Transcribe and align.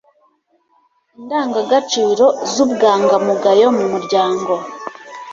indangagaciro 1.17 2.25
z 2.51 2.53
ubwangamugayo 2.65 3.67
mu 3.77 3.85
muryango 3.91 4.53